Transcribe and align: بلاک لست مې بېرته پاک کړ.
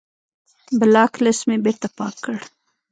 بلاک 0.79 1.13
لست 1.23 1.41
مې 1.47 1.55
بېرته 1.65 1.87
پاک 1.97 2.15
کړ. 2.25 2.37